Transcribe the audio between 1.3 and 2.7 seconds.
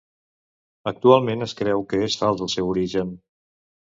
es creu que és fals el